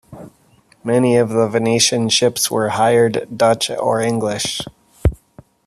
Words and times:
Many 0.83 1.17
of 1.17 1.29
the 1.29 1.47
Venetian 1.47 2.09
ships 2.09 2.49
were 2.49 2.69
hired 2.69 3.27
Dutch 3.37 3.69
or 3.69 4.01
English. 4.01 4.59